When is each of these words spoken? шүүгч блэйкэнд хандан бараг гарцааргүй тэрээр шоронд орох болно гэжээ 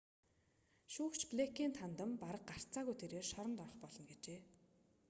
шүүгч 0.93 1.21
блэйкэнд 1.31 1.75
хандан 1.81 2.11
бараг 2.23 2.43
гарцааргүй 2.49 2.95
тэрээр 2.99 3.27
шоронд 3.31 3.57
орох 3.65 3.77
болно 3.81 4.03
гэжээ 4.09 4.39